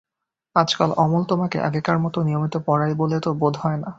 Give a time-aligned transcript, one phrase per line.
[0.55, 3.89] আজকাল অমল তোমাকে আগেকার মতো নিয়মিত পড়ায় বলে তো বোধ হয় না।